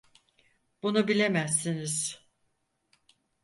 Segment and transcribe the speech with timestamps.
[0.83, 2.25] Bunu bilemezsiniz.